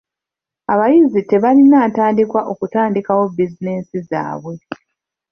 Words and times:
Abayizi 0.73 1.21
tebalina 1.29 1.77
ntandikwa 1.91 2.41
okutandikawo 2.51 3.23
bizinensi 3.37 3.97
zaabwe. 4.09 4.55